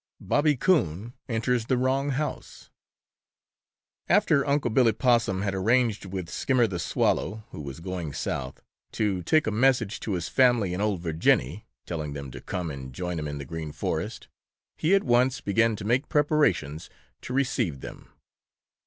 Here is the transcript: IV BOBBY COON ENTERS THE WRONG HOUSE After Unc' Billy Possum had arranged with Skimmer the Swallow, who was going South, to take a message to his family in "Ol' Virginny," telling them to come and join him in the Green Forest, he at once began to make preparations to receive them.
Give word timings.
IV 0.19 0.29
BOBBY 0.29 0.55
COON 0.59 1.13
ENTERS 1.29 1.67
THE 1.67 1.77
WRONG 1.77 2.09
HOUSE 2.09 2.71
After 4.09 4.43
Unc' 4.47 4.73
Billy 4.73 4.93
Possum 4.93 5.43
had 5.43 5.53
arranged 5.53 6.05
with 6.05 6.27
Skimmer 6.27 6.65
the 6.65 6.79
Swallow, 6.79 7.43
who 7.51 7.61
was 7.61 7.81
going 7.81 8.11
South, 8.11 8.63
to 8.93 9.21
take 9.21 9.45
a 9.45 9.51
message 9.51 9.99
to 9.99 10.13
his 10.13 10.27
family 10.27 10.73
in 10.73 10.81
"Ol' 10.81 10.97
Virginny," 10.97 11.67
telling 11.85 12.13
them 12.13 12.31
to 12.31 12.41
come 12.41 12.71
and 12.71 12.91
join 12.95 13.19
him 13.19 13.27
in 13.27 13.37
the 13.37 13.45
Green 13.45 13.71
Forest, 13.71 14.27
he 14.75 14.95
at 14.95 15.03
once 15.03 15.39
began 15.39 15.75
to 15.75 15.85
make 15.85 16.09
preparations 16.09 16.89
to 17.21 17.31
receive 17.31 17.81
them. 17.81 18.09